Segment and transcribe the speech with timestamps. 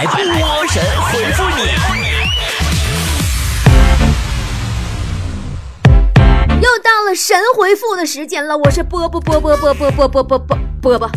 [0.00, 0.82] 来，波神
[1.12, 1.60] 回复你。
[6.62, 11.10] 又到了神回复的时间了，我是波波波波波波波波波波波波。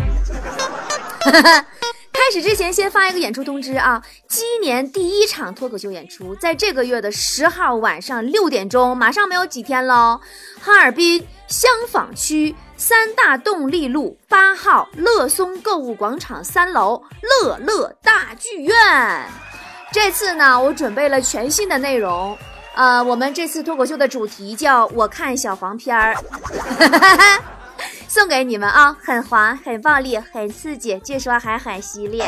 [2.34, 4.02] 开始之前，先发一个演出通知啊！
[4.26, 10.20] 今年第一场脱口秀演出，在这个月的十号晚上六点钟，马上没有几天喽。
[10.60, 18.74] 哈尔滨香坊区三大动力路八号乐松购物广场三楼乐乐大剧院。
[19.92, 22.36] 这次呢，我准备了全新的内容。
[22.74, 26.16] 呃，我们这次脱口秀的主题叫“我看小黄片儿”。
[28.14, 32.22] 送给你们啊，很滑、很暴力、很刺激，据说还很犀利。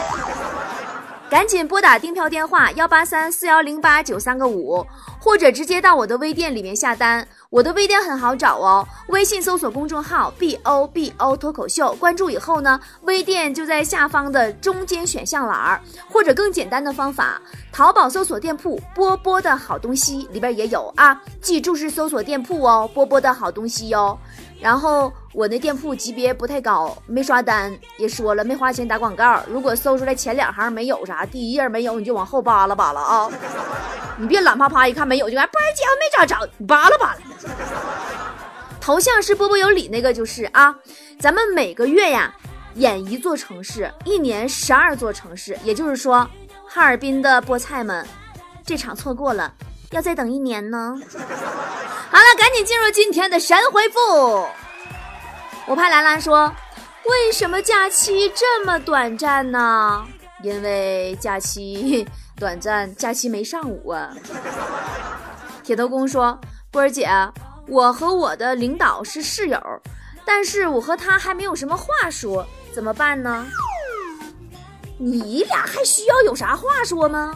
[1.30, 4.84] 赶紧拨打订票电话幺八三四幺零八九三个五，
[5.20, 7.26] 或者直接到我的微店里面下单。
[7.50, 17.40] 我的微店很好找哦，微信搜索公众号 B O B O 脱口秀，关注以后呢，微店就在下方的中间选项栏儿，或者更简单的方法，
[17.72, 24.18] 淘宝搜索店铺波波的好东西里边也有啊，记住是搜索店铺哦，波波的好东西哟。
[24.60, 29.42] 然后我那店铺级别不太高，没刷单，也说了没花钱打广告。
[29.48, 33.30] 如果搜出来前两行没有啥，第一页没有，你就往后扒拉扒拉啊！
[34.18, 37.18] 你别懒趴趴一看没有就哎，不是姐没找着，你扒拉扒拉。
[38.80, 40.74] 头像是波波有理那个就是啊，
[41.18, 42.34] 咱们每个月呀
[42.76, 46.28] 演一座城市，一年十二座城市，也就是说，
[46.66, 48.06] 哈尔滨的菠菜们，
[48.64, 49.52] 这场错过了，
[49.90, 50.94] 要再等一年呢。
[52.08, 54.48] 好了，赶紧进入今天的神回复。
[55.66, 56.54] 我怕兰兰说，
[57.04, 60.06] 为什么假期这么短暂呢？
[60.42, 64.10] 因为假期短暂，假期没上午啊。
[65.62, 66.40] 铁头功说，
[66.70, 67.08] 波儿姐，
[67.66, 69.60] 我和我的领导是室友，
[70.24, 73.46] 但是我和他还没有什么话说，怎么办呢？
[74.98, 77.34] 你俩还需要有啥话说吗？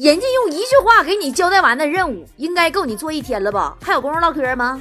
[0.00, 3.76] 人家用一句话给你交代完的任务，应该够你做一天了吧？
[3.82, 4.80] 还有功夫唠嗑吗？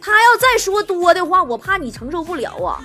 [0.00, 2.82] 他要再说多的话，我怕你承受不了啊。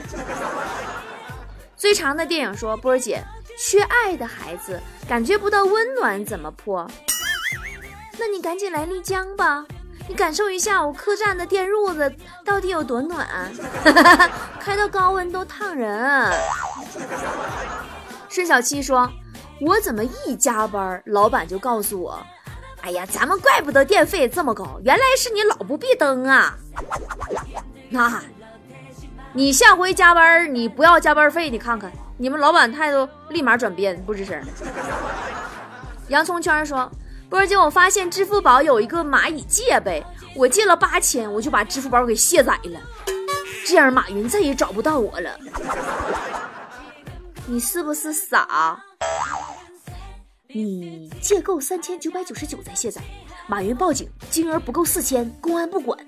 [1.75, 3.23] 最长的电影说：“波儿姐，
[3.57, 4.79] 缺爱的孩子
[5.09, 6.87] 感觉不到温暖怎么破？
[8.19, 9.65] 那你赶紧来丽江吧，
[10.07, 12.13] 你感受一下我客栈的电褥子
[12.45, 13.27] 到底有多暖，
[14.61, 16.31] 开到高温都烫人。”
[18.29, 19.11] 孙小七说。
[19.61, 22.19] 我怎么一加班，老板就告诉我
[22.81, 26.57] ：“哎呀，咱们怪不得电费这么高，原来是你老不闭灯啊！”
[27.89, 28.23] 那，
[29.33, 34.41] 你下回加班，你不要加班费，你看看，你们老板态度立马转变，不吱声。
[36.07, 36.91] 洋葱圈说
[37.29, 40.03] ：“波儿姐，我发现支付宝有一个蚂蚁借呗，
[40.35, 42.79] 我借了八千，我就把支付宝给卸载了，
[43.67, 45.29] 这样马云再也找不到我了。
[47.51, 48.81] 你是不是傻？”
[50.47, 53.01] 你借够三千九百九十九再卸载，
[53.45, 55.99] 马云报警，金额不够四千，公安不管。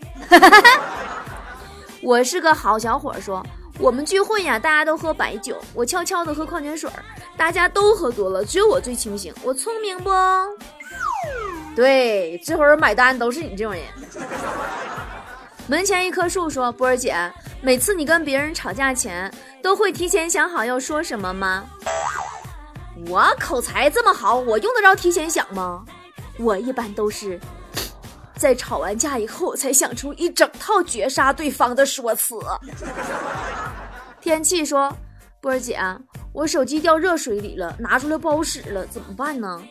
[2.02, 3.46] 我是个好小伙，说
[3.78, 6.90] 我们聚会呀，大家都喝白酒，我悄悄的喝矿泉水，
[7.36, 9.34] 大家都喝多了，只有我最清醒。
[9.44, 10.10] 我聪明不？
[11.76, 13.84] 对，这会儿买单都是你这种人。
[15.68, 17.14] 门前一棵树说：“波儿姐，
[17.64, 21.64] 每次你跟别人吵架前，都会提前想好要说什么吗？”
[23.08, 25.86] 我口才这么好，我用得着提前想吗？
[26.38, 27.40] 我一般都是
[28.36, 32.36] 在吵完架以后才想出一整套绝杀对方的说辞。
[34.20, 34.94] 天气说
[35.40, 35.80] ：“波儿姐，
[36.34, 39.64] 我手机掉热水里了，拿出来不好使了，怎么办呢？”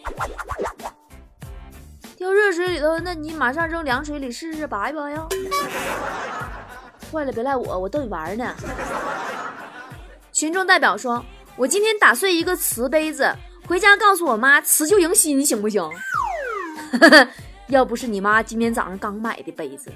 [2.16, 5.28] 掉热水里头，那你马上扔凉水里试试，拔一拔呀。
[7.12, 8.54] 坏了别赖我，我逗你玩呢。
[10.32, 11.22] 群众代表说。
[11.54, 13.30] 我今天打碎一个瓷杯子，
[13.68, 15.86] 回家告诉我妈，瓷就迎新，行不行？
[17.68, 19.92] 要不是你妈今天早上刚买的杯子，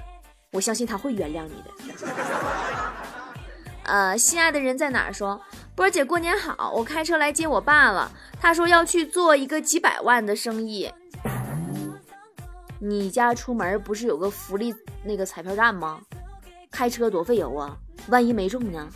[0.51, 2.07] 我相信她会原谅你的。
[3.85, 5.11] 呃，心爱的人在哪儿？
[5.11, 5.41] 说
[5.73, 8.11] 波儿姐过年好，我开车来接我爸了。
[8.39, 10.93] 他说要去做一个几百万的生意。
[12.79, 16.01] 你家出门不是有个福利那个彩票站吗？
[16.77, 17.75] 开车多费油啊，
[18.09, 18.87] 万一没中呢？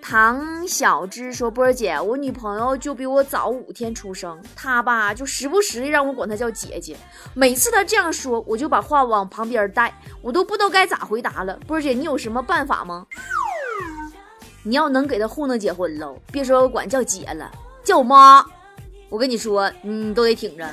[0.00, 6.96] 唐小芝说：“波儿姐，我女朋友就比我早五天出生，她吧就时不时的让我管她叫姐姐。
[7.34, 9.92] 每次她这样说，我就把话往旁边带，
[10.22, 11.58] 我都不知道该咋回答了。
[11.66, 13.06] 波儿姐，你有什么办法吗？
[14.62, 17.50] 你要能给她糊弄结婚喽，别说我管叫姐了，
[17.84, 18.42] 叫妈。
[19.10, 20.66] 我跟你说，你都得挺着。”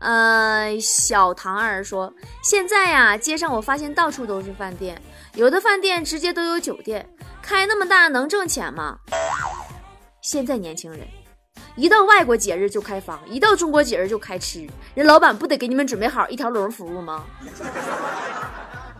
[0.00, 2.12] 呃，小唐儿说
[2.42, 5.00] ：“现在呀，街上我发现到处都是饭店，
[5.34, 7.08] 有的饭店直接都有酒店。”
[7.42, 8.98] 开那么大能挣钱吗？
[10.20, 11.00] 现在年轻人
[11.76, 17.24] 一到外国节日就开房，一到中国节日就开吃，人老板不得给你们准备好一条龙服务吗？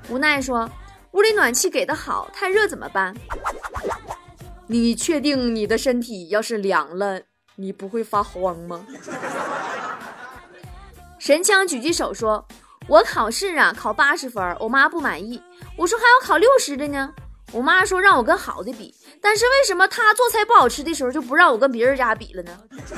[0.09, 0.69] 无奈说，
[1.13, 3.15] 屋里暖气给的好，太热怎么办？
[4.67, 7.21] 你确定你的身体要是凉了，
[7.57, 8.87] 你不会发慌吗？
[11.29, 12.43] 神枪举起手说
[12.89, 15.39] ：“我考试啊，考八十分，我妈不满意。
[15.77, 17.13] 我说还有考六十的呢。
[17.53, 22.59] 我妈说让我跟好的比，但是为什么她做菜不好吃的时候就不让我跟别人家比了呢？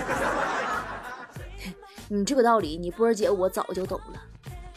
[2.07, 4.23] 你这个道理，你波儿姐我早就懂了，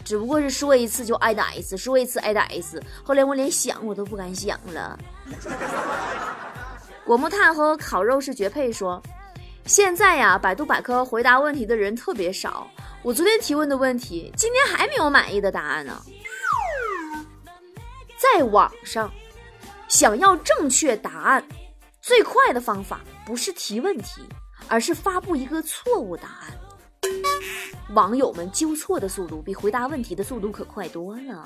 [0.03, 2.81] 只不过是说一次就挨打一次，说一次挨打一次。
[3.03, 4.97] 后来我连想我都不敢想了。
[7.05, 8.71] ”果木炭和烤肉是绝配。
[8.71, 8.99] 说
[9.65, 12.69] 现在呀，百度百科回答问题的人特别少。
[13.01, 16.01] 我昨天提问的问题，今天还没有满意的答案呢。
[18.17, 19.11] 在网上，
[19.87, 21.45] 想要正确答案，
[22.01, 24.21] 最快的方法不是提问题，
[24.67, 26.51] 而是发布一个错误答案。
[27.93, 31.45] 网友们纠错的速度比回答问题的速度可快多了。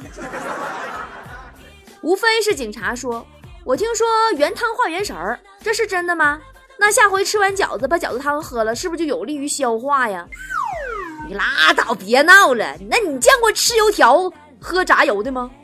[2.02, 3.26] 无非是警察说
[3.64, 6.42] ：“我听说原汤化原食儿，这是真的吗？
[6.80, 10.28] 那下回吃完饺子把饺子汤喝了，是不是就有利于消化呀？”
[11.28, 12.78] 你拉倒，别闹了。
[12.90, 14.32] 那你见过吃油条
[14.62, 15.52] 喝炸油的吗？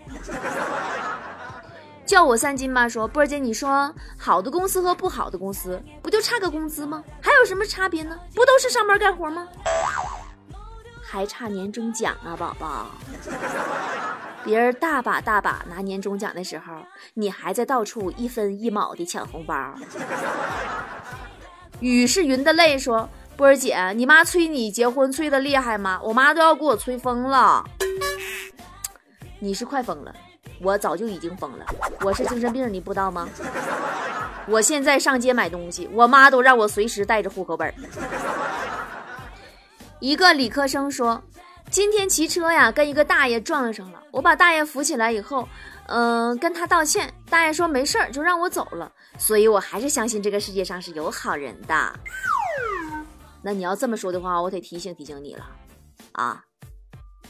[2.05, 2.89] 叫我三金吧。
[2.89, 7.01] 说波儿姐，你说好的公司和不好的公司不就差个工资吗？
[7.21, 8.19] 还有什么差别呢？
[8.35, 9.47] 不都是上班干活吗？
[11.01, 12.87] 还差年终奖啊，宝宝。
[14.43, 16.73] 别人大把大把拿年终奖的时候，
[17.13, 19.73] 你还在到处一分一毛的抢红包。
[21.83, 23.09] 雨是云的泪说。
[23.35, 25.99] 波儿姐，你妈催你结婚催的厉害吗？
[26.01, 27.61] 我妈都要给我催疯了。
[29.39, 30.15] 你是快疯了，
[30.61, 31.65] 我早就已经疯了。
[32.01, 33.27] 我是精神病，你不知道吗？
[34.47, 37.73] 我现在上街买东西，我妈都让我随时带着户口本。
[39.99, 41.21] 一个理科生说，
[41.69, 43.99] 今天骑车呀，跟一个大爷撞上了。
[44.11, 45.49] 我把大爷扶起来以后，
[45.87, 47.11] 嗯，跟他道歉。
[47.29, 48.89] 大爷说没事儿，就让我走了。
[49.17, 51.99] 所以我还是相信这个世界上是有好人的。
[53.41, 55.45] 那你要这么说的话，我得提醒提醒你了，
[56.13, 56.43] 啊，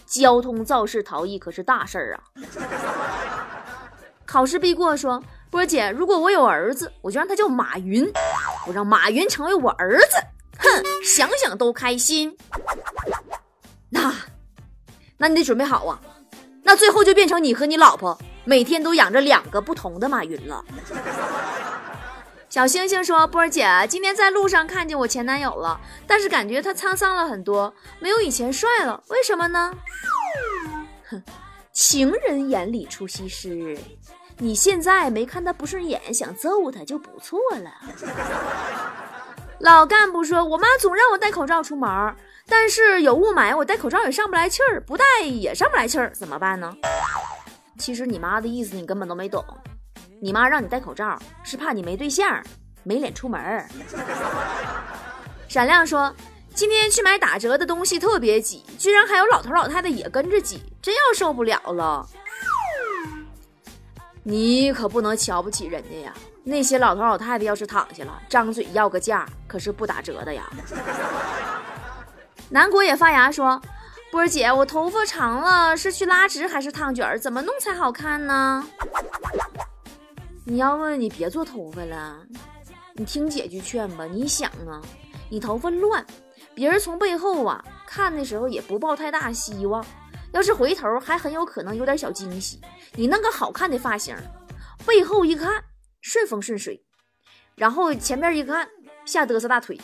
[0.06, 2.24] 交通肇事逃逸可是大事儿啊！
[4.26, 8.12] 考试必过，说波姐，如果我有儿子，我就让他叫马云，
[8.68, 10.18] 我让马云成为我儿子，
[10.60, 12.36] 哼，想想都开心。
[13.90, 14.14] 那，
[15.18, 16.00] 那你得准备好啊，
[16.64, 20.64] 那最后就变成你和你老婆每天都养着两个不同的马云了。
[22.54, 29.74] 小星星说：“波儿姐，今天在路上看见我前男友了，但是感觉他沧桑了很多，没有以前帅了，为什么呢？”
[31.10, 31.24] 哼，
[31.72, 33.76] 情人眼里出西施，
[34.38, 37.72] 你现在没看他不顺眼，想揍他就不错了。
[39.58, 42.16] 老干部说：“我妈总让我戴口罩出门，
[42.48, 46.72] 但是有雾霾，我戴口罩也上不来气儿，不戴也上不来气儿，怎么办呢？”
[47.80, 49.44] 其实你妈的意思你根本都没懂。
[50.24, 52.42] 你妈让你戴口罩，是怕你没对象，
[52.84, 53.68] 没脸出门。
[55.50, 56.16] 闪亮说，
[56.56, 62.08] 今天去买打折的东西特别挤，居然还有老头老太太也跟着挤，真要受不了了。
[64.24, 66.14] 你可不能瞧不起人家呀，
[66.46, 70.50] 那些老头老太太要是躺下了，张嘴要个价，可是不打折的呀。
[72.48, 73.62] 南国也发芽说，
[74.10, 77.20] 波儿姐，我头发长了，是去拉直还是烫卷？
[77.20, 78.66] 怎么弄才好看呢？
[80.46, 82.18] 你要问你别做头发了，
[82.96, 84.06] 你听姐句劝吧。
[84.06, 84.82] 你想啊，
[85.30, 86.06] 你头发乱，
[86.54, 89.86] 别人从背后啊看的时候也不抱太大希望。
[90.32, 92.60] 要是回头还很有可能有点小惊喜。
[92.96, 94.16] 你弄个好看的发型，
[94.86, 95.64] 背后一看
[96.02, 96.84] 顺风顺水，
[97.56, 98.68] 然后前面一看
[99.06, 99.80] 吓嘚瑟大腿，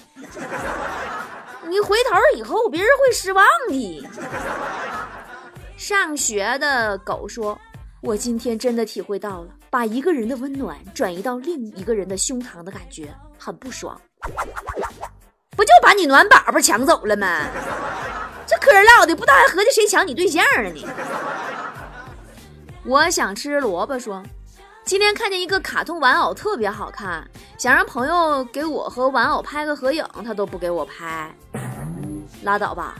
[1.67, 4.07] 你回头以后别人会失望的。
[5.77, 7.57] 上学的狗说。
[8.01, 13.99] 我今天真的体会到了，把一个人的温暖转移到另一个人的胸膛的感觉，很不爽。
[15.55, 17.45] 不就把你暖宝宝抢走了吗？
[18.47, 20.87] 这嗑唠的，不知道还合计谁抢你对象了呢？
[22.85, 24.23] 我想吃萝卜，说
[24.83, 31.31] 今天看见一个卡通玩偶特别好看，想让朋友给我和玩偶拍个合影，他都不给我拍。
[32.41, 32.95] 拉倒吧，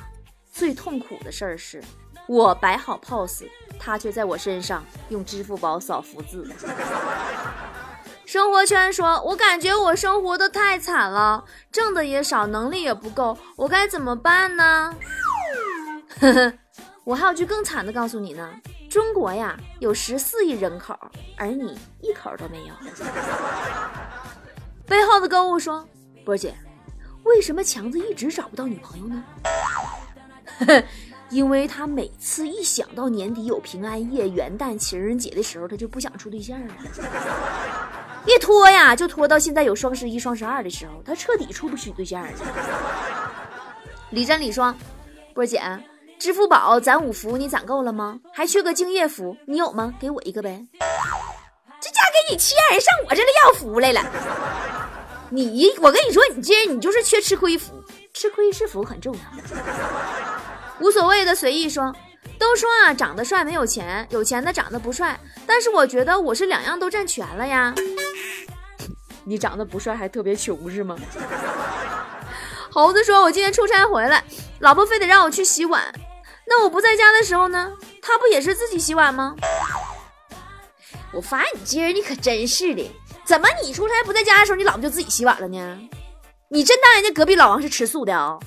[0.51, 1.81] 最痛苦的事儿是。
[2.29, 6.47] 我摆好 pose，他却在我身上用支付宝扫福字。
[8.23, 14.95] 生活圈说：“我感觉我生活的太惨了，挣的也少，能力也不够，我该怎么办呢？”
[16.21, 16.53] 呵呵，
[17.03, 18.47] 我还有句更惨的告诉你呢：
[18.91, 20.95] 中国呀有十四亿人口，
[21.35, 22.75] 而你一口都没有。
[24.85, 25.83] 背后的购物说
[26.23, 26.53] ：“波姐，
[27.23, 29.23] 为什么强子一直找不到女朋友呢？
[30.59, 30.83] 呵 呵
[31.29, 36.73] 因为他每次一想到年底有平安夜、元旦、情人节的时候，他就不想处对象了。
[38.25, 42.29] 一拖呀，就拖到现在有双十一、双十二的时候，他彻底处不起对象了。
[44.09, 44.75] 李真李双，
[45.33, 45.61] 波姐，
[46.17, 48.19] 支付宝攒五福你攒够了吗？
[48.33, 49.93] 还缺个敬业福，你有吗？
[49.99, 50.65] 给我一个呗。
[51.79, 54.03] 这家给你欠，上我这里要福来了。
[55.29, 57.71] 你，我跟你说，你这人你就是缺吃亏福，
[58.13, 59.21] 吃亏是福很重要。
[60.79, 61.93] 无所谓的随意说，
[62.37, 65.19] 都说啊，长得帅没有钱，有钱的长得不帅。
[65.45, 67.73] 但是我觉得我是两样都占全了呀。
[69.25, 70.95] 你长得不帅还特别穷是吗？
[72.71, 74.23] 猴子说，我今天出差回来，
[74.59, 75.83] 老婆非得让我去洗碗。
[76.47, 77.71] 那我不在家的时候呢，
[78.01, 79.35] 他不也是自己洗碗吗？
[81.11, 82.89] 我发现你今儿你可真是的，
[83.25, 85.79] 怎么你出差不在家的时候，你老婆就自己洗碗了呢？
[86.49, 88.37] 你真当人家隔壁老王是吃素的啊？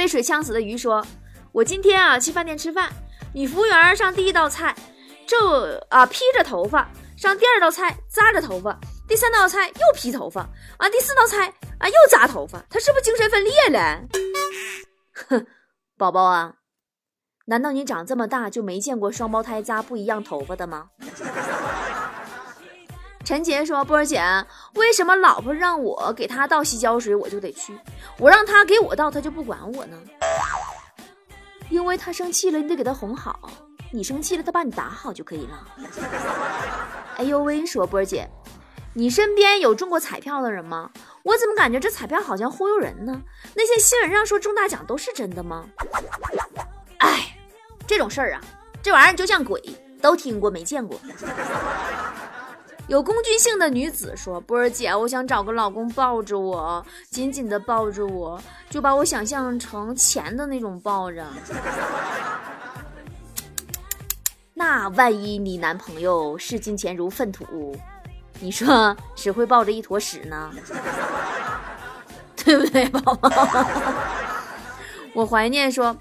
[0.00, 1.06] 被水呛死的鱼说
[1.52, 2.90] ：“我今天啊去饭店吃饭，
[3.34, 4.74] 女服务员上第一道菜，
[5.28, 5.38] 就
[5.90, 6.88] 啊披着头发；
[7.18, 8.74] 上第二道菜扎着头发；
[9.06, 10.40] 第三道菜又披头发；
[10.78, 12.64] 啊第四道菜啊又扎头发。
[12.70, 14.00] 她是不是精神分裂了？
[15.28, 15.46] 哼，
[15.98, 16.54] 宝宝啊，
[17.44, 20.88] 难道你长这么大就没见过双胞胎扎不一样头发的吗？”
[23.30, 24.20] 陈杰说：“波儿姐，
[24.74, 27.72] 为什么老婆让我给她倒洗脚水，我就得去；
[28.18, 29.96] 我让她给我倒，她就不管我呢？
[31.68, 33.38] 因为她生气了，你得给她哄好；
[33.92, 35.64] 你生气了，她把你打好就可以了。”
[37.18, 38.28] 哎呦喂，说波儿姐，
[38.94, 40.90] 你身边有中过彩票的人吗？
[41.22, 43.22] 我怎么感觉这彩票好像忽悠人呢？
[43.54, 45.64] 那些新闻上说中大奖都是真的吗？
[46.98, 47.36] 哎，
[47.86, 48.40] 这种事儿啊，
[48.82, 49.62] 这玩意儿就像鬼，
[50.02, 51.00] 都听过没见过。
[52.90, 61.24] 有工具性的女子说：“波儿姐，我想找个老公抱着我，紧紧的抱着我，就把我想象成钱的那种抱着。
[64.52, 67.76] 那万一你男朋友视金钱如粪土，
[68.40, 70.50] 你说谁会抱着一坨屎呢？
[72.44, 73.30] 对不对，宝宝？
[75.14, 75.96] 我怀念说，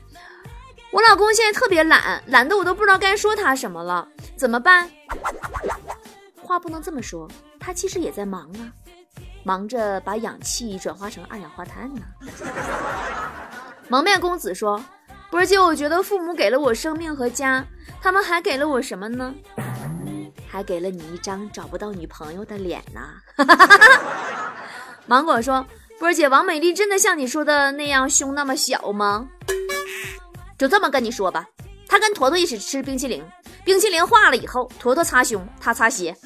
[0.89, 4.89] 我老公现在特别懒，懒得我都不知道该说他什么了，怎么办？”
[6.49, 7.29] 话不能这么说，
[7.59, 8.73] 他其实也在忙啊，
[9.43, 12.01] 忙着把氧气转化成二氧化碳呢。
[13.87, 14.83] 蒙面公子说
[15.29, 17.63] ：“波儿姐，我觉得父母给了我生命和家，
[18.01, 19.31] 他们还给了我什么呢？
[20.49, 23.13] 还给了你一张找不到女朋友的脸呐。
[25.05, 25.63] ”芒果说
[25.99, 29.27] ：“波儿姐，王美丽真的像你说的那样胸那么小吗？”
[30.57, 31.45] 就这么跟你说吧，
[31.87, 33.23] 她跟坨坨一起吃冰淇淋。
[33.69, 36.17] 冰淇淋化了以后，坨坨擦胸，他擦鞋。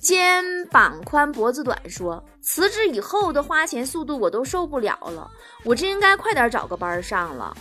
[0.00, 5.28] 肩膀宽脖子短说，辞职以后的花钱速度我都受不了了，
[5.64, 7.52] 我真应该快点找个班上了。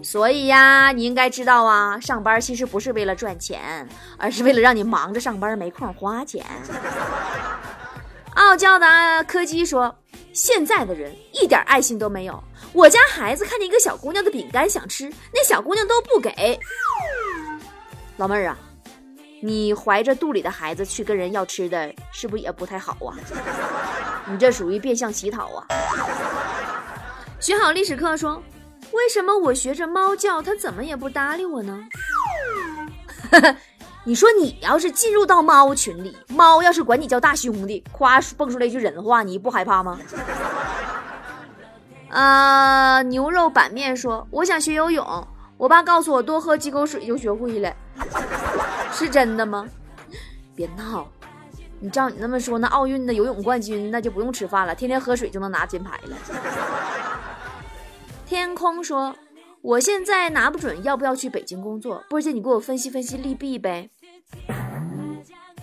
[0.00, 6.46] 所以呀，你应该知道啊，上班其实不是为了赚钱，而是为了让你忙着上班没空花钱。
[8.36, 8.86] 傲娇的
[9.24, 9.92] 柯基说，
[10.32, 12.42] 现在的人一点爱心都没有。
[12.72, 16.58] 我家孩子看见一个小姑娘的饼干想吃，那小姑娘都不给。
[18.16, 18.58] 老妹儿啊，
[19.42, 23.16] 你怀着肚里的孩子去跟人要吃的，是不是也不太好啊？
[24.26, 25.66] 你这属于变相乞讨啊！
[27.40, 28.40] 学好历史课说，
[28.92, 31.80] 为什么我学着猫叫，它怎么也不搭理我呢？
[34.04, 40.00] 你说你要是进入到猫群里，猫要是管你叫大兄弟，夸蹦出来一句人话，你不害怕吗？
[42.10, 43.02] 啊！
[43.08, 47.72] 牛肉板面说：“我想学游泳，我爸告诉我多喝几口水就学会了，
[48.92, 49.66] 是真的吗？”
[50.56, 51.06] 别闹！
[51.78, 56.16] 你照你那么说，那奥运的游泳冠军那就不用吃饭了，天天喝水就能拿金牌了。
[58.26, 59.14] 天空说
[59.62, 63.90] ：“我现在拿不准要不要去北京工作，波姐你给我分析分析利弊呗。”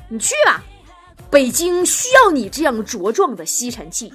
[0.10, 0.64] 你去吧，
[1.30, 4.14] 北京需要你这样茁壮的吸尘器。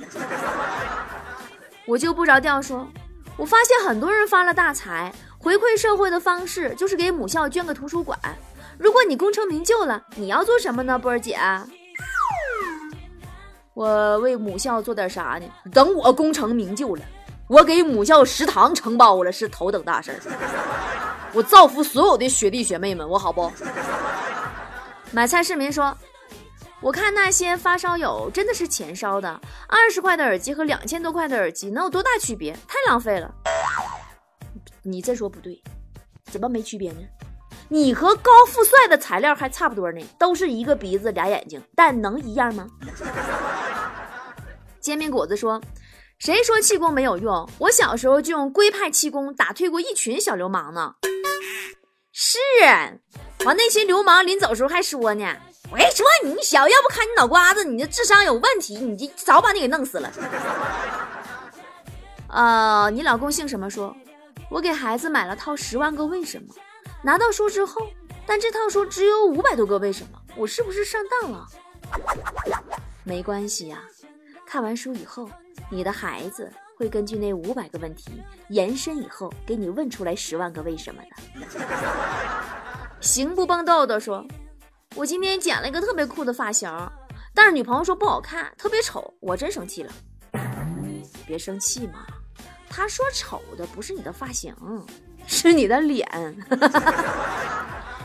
[1.87, 2.89] 我就不着调说，
[3.37, 8.19] 我发现很多人发了大财，回馈社会的方式就是给母校捐个图书馆。
[8.79, 11.37] 如果你功成名就了，你要做什么呢，波儿姐？
[13.75, 15.47] 我为母校做点啥呢？
[15.73, 17.03] 等我功成名就了，
[17.53, 20.19] 我给母校食堂承包了是头等大事儿。
[21.35, 23.53] 我造福所有的学弟学妹们，我好不？
[25.11, 25.95] 买菜市民说。
[26.81, 32.53] 我看那些发烧友真的是钱烧的，二十块的耳机和两千多块的耳机能有多大区别？
[32.67, 33.33] 太浪费了！
[34.83, 35.63] 你这说不对，
[36.25, 36.99] 怎么没区别呢？
[37.69, 42.67] 你和高富帅的材料还差不多呢，都是一个鼻子俩眼睛，但能一样吗？
[44.81, 45.61] 煎饼果子说
[46.23, 47.51] ：“谁说气功没有用？
[47.59, 50.95] 我小时候就用龟派气功打退过一群小流氓呢。”
[52.15, 52.39] 是，
[53.45, 55.37] 完那些流氓临走时候还说呢
[55.69, 60.13] ：“我跟你说，你小要不看你脑瓜子，你的智商有问题，你这早把你给弄死了。”
[62.31, 63.69] 呃，你老公姓什么？
[63.69, 63.93] 说，
[64.49, 66.55] 我给孩子买了套《十万个为什么》，
[67.03, 67.85] 拿到书之后，
[68.25, 71.45] 但这套书只有五百多个为什么，我是不是上当了？
[73.03, 73.83] 没关系呀。
[74.47, 75.29] 看完书以后，
[75.73, 81.09] 你的孩子会根据那五百个问题延伸以后，给你问出来十万个为什么的。
[83.01, 84.23] 行不蹦豆豆说
[84.95, 86.71] ：“我今天剪了一个特别酷的发型，
[87.33, 89.91] 但是女朋友说不好看，特别丑，我真生气了。
[91.27, 92.05] 别生气嘛，
[92.69, 94.55] 她说丑的不是你的发型，
[95.27, 96.07] 是你的脸。”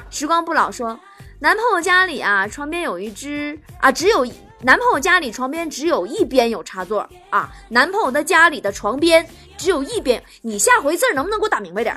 [0.10, 0.98] 时光不老说
[1.40, 4.26] ：“男朋友家里啊，床边有一只啊，只有。”
[4.62, 7.52] 男朋友家里床边只有一边有插座啊！
[7.70, 11.96] 男朋友的家里的床边只有一边，你下回字能不能给我打明白点？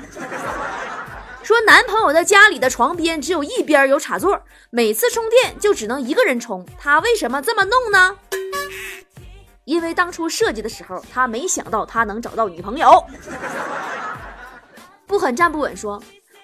[1.41, 4.39] 说男朋友的家里的床边只有一边有插座，
[4.69, 8.15] 每次充电就只能一个人充，他为什么这么弄呢？
[9.65, 13.03] 因为当初设计的时候，他没想到他能找到女朋友。
[15.07, 16.01] 不狠站不稳说。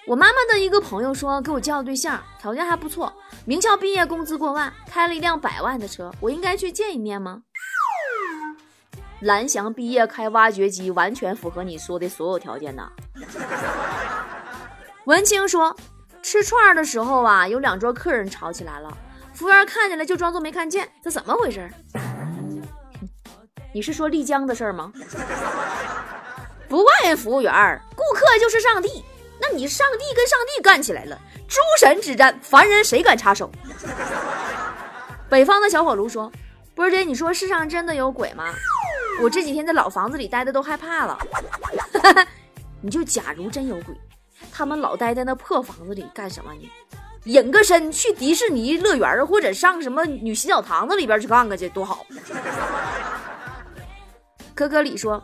[0.08, 3.12] 我妈妈的一个朋友说给我介绍对象，条件还不错，
[3.44, 7.42] 名校毕业，工资过万，开了一辆百万的车，我应该去见一面吗？
[9.20, 12.90] 蓝翔毕业开挖掘机，完全符合你说的所有条件呐。
[15.04, 15.76] 文清说，
[16.22, 18.88] 吃串的时候啊，有两桌客人吵起来了，
[19.34, 21.70] 服务员看见了就装作没看见，这怎么回事？
[23.74, 24.90] 你是说丽江的事儿吗？
[26.66, 27.52] 不怪人服务员，
[27.94, 29.04] 顾客就是上帝。
[29.40, 33.50] 那你上帝跟上帝干起来了，诸神之战，凡人谁敢插手？
[35.28, 36.32] 北方的小火炉说
[36.74, 38.52] ：“波儿姐，你说世上真的有鬼吗？
[39.22, 41.18] 我这几天在老房子里待的都害怕了。
[42.80, 43.94] 你就假如真有鬼，
[44.52, 46.70] 他们老待在那破房子里干什么呢？
[47.24, 52.06] 隐个身去迪士尼乐园或者上什么女洗澡堂子里边去看看去，多好。”
[54.54, 55.22] 可可里说：“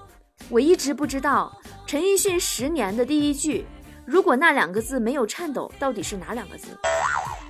[0.51, 1.53] 我一直不知道
[1.87, 3.67] 陈奕迅十年的第一句。”
[4.05, 6.69] 如果那两个字没有颤抖，到底是哪两个字？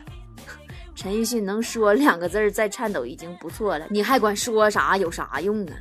[0.95, 5.73] 陈奕迅能说两个字儿再颤抖已经不错了，你还管说啥有啥用啊？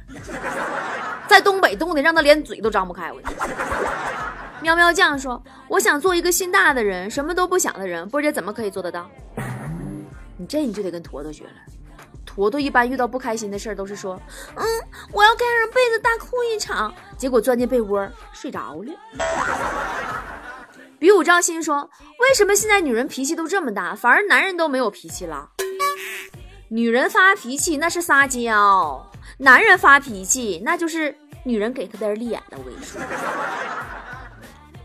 [1.30, 3.12] 在东北冻的让他连嘴都张不开。
[3.12, 3.22] 我
[4.62, 9.10] 喵喵酱说：“我想做一个心大的人，什么都不想的人。”波姐怎么可以做得到？
[10.38, 11.52] 你这你就得跟坨坨学了。
[12.26, 14.20] 坨坨一般遇到不开心的事儿都是说
[14.56, 14.66] ：“嗯，
[15.12, 18.94] 我要盖上被子大哭一场。”结果钻进被窝睡着了。
[21.04, 25.50] 比武招亲说：“为什么现在女人脾气都这么大，反而男人都没有脾气了？
[26.70, 29.06] 女人发脾气那是撒娇，
[29.40, 31.14] 男人发脾气那就是
[31.44, 33.02] 女人给他点脸了。”我跟你说，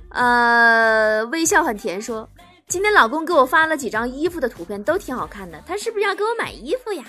[0.08, 2.28] 呃，微笑很甜说
[2.66, 5.62] ：“今天老公给我发了几张衣服的图片，都挺好看的。
[5.64, 7.04] 他是不是要给我买衣服呀？”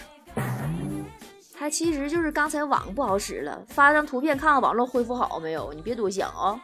[1.58, 5.74] 他其实就是刚才网不好使了，发张图片看看网络恢复好没有？
[5.74, 6.62] 你别多想啊。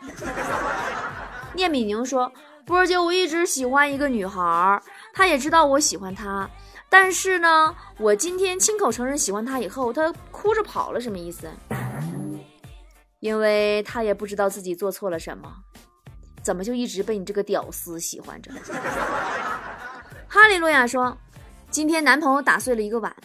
[1.55, 2.31] 聂敏宁说
[2.65, 4.81] ：“波儿姐，我一直喜欢一个女孩，
[5.13, 6.49] 她也知道我喜欢她，
[6.89, 11.49] 但是呢，我今天亲口承认喜欢她以后，她哭着跑了，什么意思？
[13.19, 15.51] 因为她也不知道自己做错了什么，
[16.43, 18.51] 怎么就一直被你这个屌丝喜欢着？”
[20.27, 21.17] 哈利路亚说
[21.71, 23.15] ：“今天男朋友打碎了一个碗。”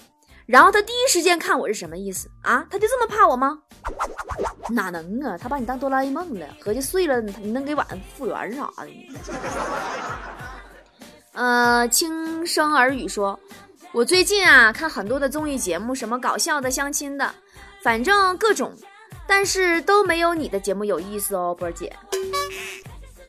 [0.46, 2.66] 然后他第一时间看我是什么意思啊？
[2.68, 3.58] 他就这么怕我吗？
[4.68, 5.38] 哪能啊！
[5.38, 8.86] 他把你当哆啦 A 梦了，合计碎了你能给碗复原啥的？
[11.32, 13.38] 呃，轻声耳语说，
[13.92, 17.34] 我最近啊看很多的综艺节目，什么搞笑的、相亲的，
[17.82, 18.72] 反正各种，
[19.26, 21.96] 但是都没有你的节目有意思哦，波姐。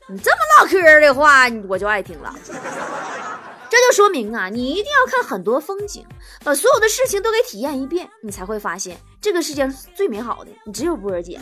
[0.08, 2.34] 你这么唠嗑的话，我就爱听了。
[3.72, 6.06] 这就说明啊，你一定要看很多风景，
[6.44, 11.40] 把所有的事情都给体验一遍，你才会发现这个世界上最美好的，你只有波儿姐。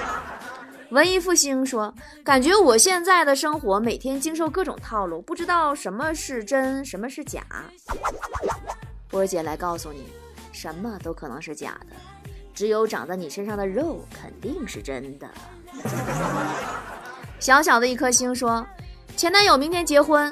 [0.92, 7.42] 文艺复兴说，感觉我现在的生活每天经受各种套路，不知道什么是真，什么是假。
[9.08, 10.06] 波儿姐来告诉你，
[10.52, 11.96] 什么都可能是假的，
[12.52, 15.26] 只有长在你身上的肉肯定是真的。
[17.40, 18.66] 小小的一颗星说，
[19.16, 20.30] 前男友明天结婚。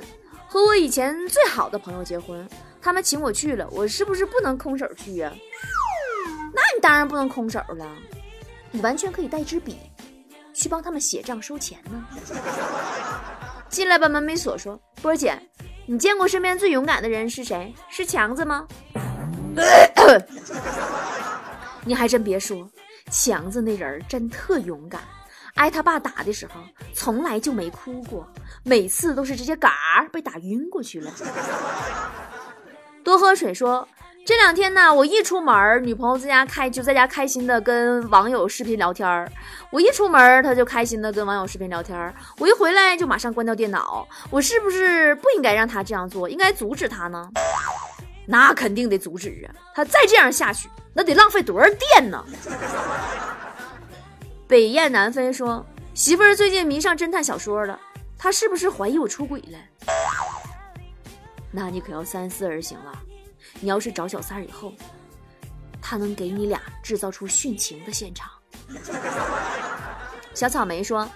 [0.56, 2.48] 和我以前最好的朋友结婚，
[2.80, 5.30] 他们请我去了，我是不是不能空手去呀？
[6.54, 7.86] 那你当然不能空手了，
[8.70, 9.76] 你完全可以带支笔，
[10.54, 12.02] 去帮他们写账收钱呢。
[13.68, 15.38] 进来吧门没锁，说：“波儿姐，
[15.84, 17.74] 你见过身边最勇敢的人是谁？
[17.90, 18.66] 是强子吗？”
[21.84, 22.66] 你还真别说，
[23.10, 25.02] 强子那人真特勇敢。
[25.56, 26.62] 挨他爸打的时候，
[26.94, 28.26] 从来就没哭过，
[28.66, 29.70] 每次都是直接嘎
[30.10, 31.10] 被打晕过去了。
[33.04, 33.88] 多喝水说。
[34.26, 39.30] 这两天呢，我一出门，女朋友在家开就在家开心的跟网友视频聊天儿。
[39.70, 42.12] 我一出门，她就开心的跟网友视频聊天儿。
[42.38, 44.04] 我一回来就马上关掉电脑。
[44.28, 46.28] 我是不是不应该让她这样做？
[46.28, 47.30] 应该阻止她呢？
[48.26, 49.54] 那肯定得阻止啊！
[49.76, 52.24] 她再这样下去，那得浪费多少电呢？
[54.48, 57.78] 北雁南飞说，媳妇儿最近迷上侦探小说了，
[58.18, 59.58] 他是不是怀疑我出轨了？
[61.50, 62.92] 那你可要三思而行了。
[63.60, 64.72] 你要是找小三儿以后，
[65.80, 68.28] 他能给你俩制造出殉情的现场。
[70.34, 71.08] 小草莓说：“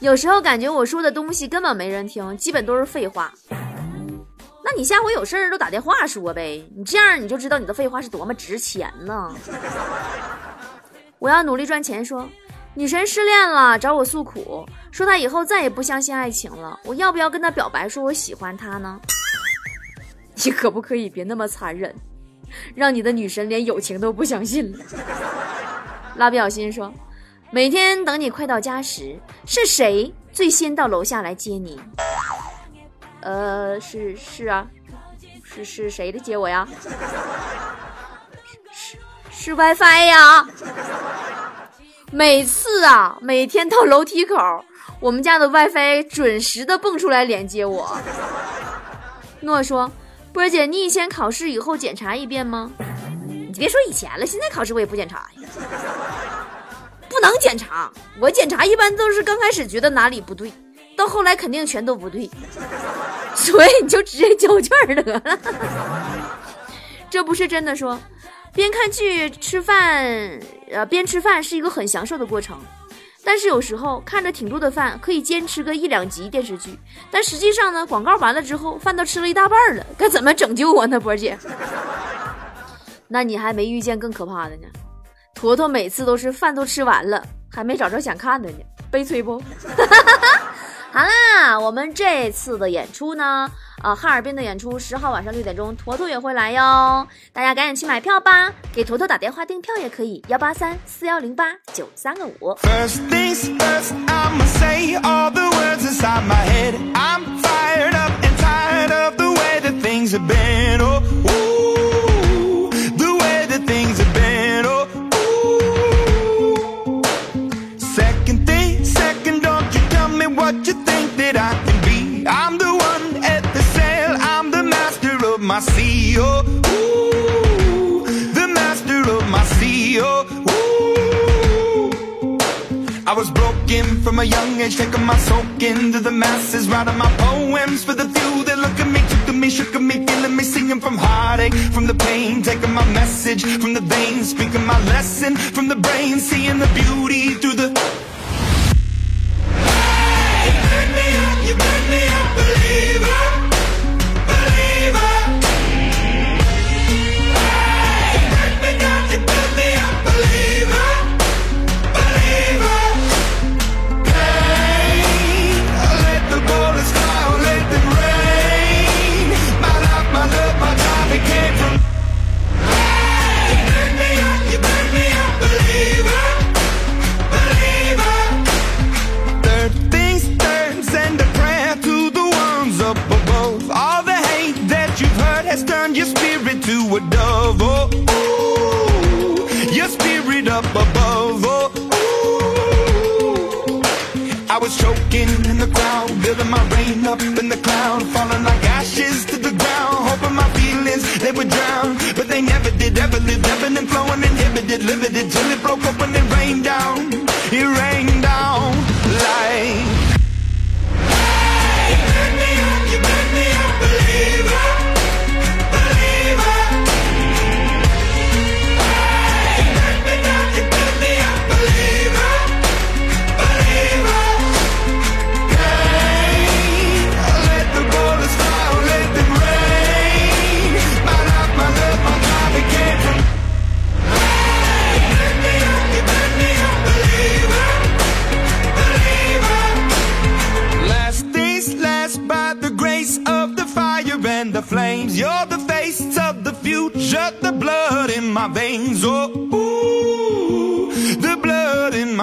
[0.00, 3.32] 有时候感觉我说的东西根本没人听，基本都是废话。
[4.64, 9.32] 那你下回有事儿都打电话说呗，你这样你就知道你的废话是多么值钱呢。”
[11.20, 12.04] 我要努力赚钱。
[12.04, 12.28] 说
[12.74, 16.78] 女神失恋了，找我诉苦，说她以后再也不相信爱情了。
[16.84, 19.00] 我要不要跟她表白，说我喜欢她呢？
[20.44, 21.94] 你可不可以别那么残忍，
[22.74, 24.78] 让你的女神连友情都不相信了？
[26.16, 26.92] 蜡笔小新说
[27.52, 31.80] ：“每天等你快到家时，是谁最先到楼下来接你？”
[33.22, 34.66] 呃，是是啊，
[35.44, 36.66] 是是谁的接我呀？
[38.72, 38.98] 是
[39.30, 40.46] 是 WiFi 呀！
[42.14, 44.36] 每次啊，每天到楼梯口，
[45.00, 47.98] 我们家的 WiFi 准时的蹦出来连接我。
[49.40, 49.90] 诺说。
[50.32, 52.70] 波儿姐，你以前考试以后检查一遍吗？
[53.26, 55.26] 你别说以前了，现在考试我也不检查。
[57.08, 60.52] 不能检查，我检查一般都是刚开始觉得哪里不对，
[60.96, 62.30] 到后来肯定全都不对，
[63.34, 65.20] 所以你就直接交卷得了。
[67.10, 67.98] 这不是真的说，
[68.52, 70.40] 边看剧吃饭，
[70.74, 72.58] 呃，边吃饭是一个很享受的过程。
[73.26, 76.78] 但是有时候看着挺多的饭，可以坚持个一两集电视剧，
[77.10, 81.38] 但实际上呢，广告完了之后，饭都吃了一大半了，该怎么拯救我呢，波姐？
[83.08, 84.68] 那你还没遇见更可怕的呢？
[85.34, 88.58] 坨坨每次都是饭都吃完了，还没找着想看的呢，
[88.90, 89.40] 悲催不？
[90.94, 93.50] 好啦，我们这次的演出呢？
[93.82, 102.56] 呃，哈尔滨的演出十号晚上六点钟，坨坨也会来哟，大家赶紧去买票吧，给坨坨打电话订票也可以，幺八三四幺零八九三个五。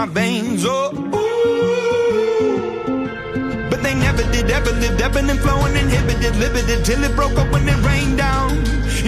[0.02, 1.70] my veins, oh ooh.
[3.70, 7.52] But they never did, ever lived, ebbing and flowing, inhibited, limited, till it broke up
[7.52, 8.50] when it rained down.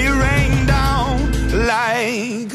[0.03, 1.31] It rained down
[1.65, 2.53] like.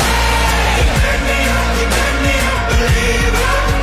[0.00, 1.88] Hey, you me up, you
[2.24, 3.75] me up, believer.